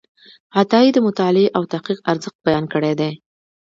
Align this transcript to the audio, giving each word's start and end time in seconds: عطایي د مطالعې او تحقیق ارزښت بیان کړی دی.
عطایي 0.59 0.89
د 0.93 0.97
مطالعې 1.07 1.47
او 1.57 1.63
تحقیق 1.73 1.99
ارزښت 2.11 2.37
بیان 2.47 2.65
کړی 2.73 2.93
دی. 2.99 3.11